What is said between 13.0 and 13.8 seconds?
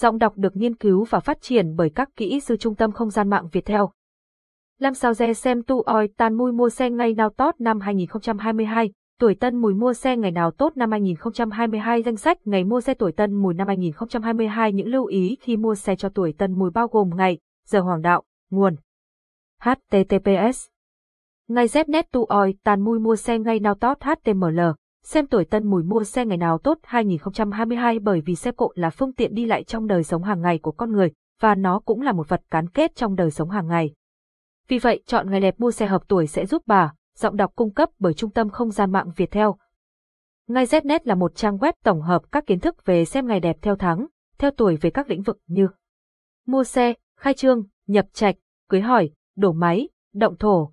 tân mùi năm